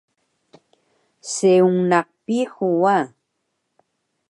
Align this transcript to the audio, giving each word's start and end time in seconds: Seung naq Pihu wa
Seung 1.33 1.77
naq 1.89 2.07
Pihu 2.25 2.69
wa 2.81 2.97